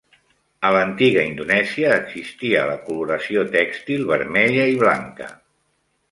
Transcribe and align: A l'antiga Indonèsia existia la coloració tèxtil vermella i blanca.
A 0.67 0.69
l'antiga 0.75 1.25
Indonèsia 1.31 1.91
existia 1.97 2.63
la 2.69 2.77
coloració 2.87 3.43
tèxtil 3.57 4.07
vermella 4.13 4.65
i 4.77 4.81
blanca. 4.85 5.29